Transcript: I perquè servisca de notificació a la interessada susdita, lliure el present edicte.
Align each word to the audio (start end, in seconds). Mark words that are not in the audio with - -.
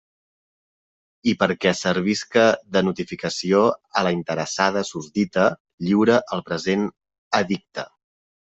I 1.33 1.35
perquè 1.41 1.73
servisca 1.79 2.45
de 2.77 2.83
notificació 2.87 3.61
a 4.01 4.03
la 4.09 4.15
interessada 4.17 4.83
susdita, 4.93 5.47
lliure 5.91 6.19
el 6.39 6.45
present 6.51 6.89
edicte. 7.43 7.89